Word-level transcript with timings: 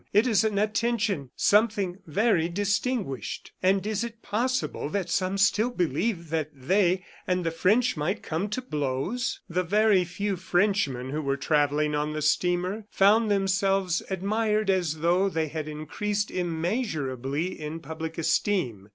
It 0.13 0.25
is 0.25 0.43
an 0.43 0.57
attention... 0.57 1.29
something 1.35 1.99
very 2.07 2.49
distinguished.... 2.49 3.51
And 3.61 3.85
is 3.85 4.03
it 4.03 4.23
possible 4.23 4.89
that 4.89 5.11
some 5.11 5.37
still 5.37 5.69
believe 5.69 6.31
that 6.31 6.49
they 6.55 7.05
and 7.27 7.43
the 7.45 7.51
French 7.51 7.95
might 7.95 8.23
come 8.23 8.49
to 8.49 8.63
blows?" 8.63 9.41
The 9.47 9.61
very 9.61 10.03
few 10.03 10.37
Frenchmen 10.37 11.11
who 11.11 11.21
were 11.21 11.37
travelling 11.37 11.93
on 11.93 12.13
the 12.13 12.23
steamer 12.23 12.85
found 12.89 13.29
themselves 13.29 14.01
admired 14.09 14.71
as 14.71 15.01
though 15.01 15.29
they 15.29 15.49
had 15.49 15.67
increased 15.67 16.31
immeasurably 16.31 17.61
in 17.61 17.79
public 17.79 18.17
esteem. 18.17 18.89